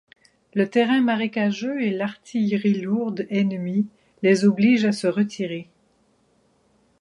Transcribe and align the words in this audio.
Le 0.55 0.67
terrain 0.67 0.99
marécageux 1.01 1.79
et 1.83 1.91
l'artillerie 1.91 2.81
lourde 2.81 3.27
ennemie 3.29 3.85
les 4.23 4.45
obligent 4.45 4.85
à 4.85 4.91
se 4.93 5.05
retirer. 5.05 5.69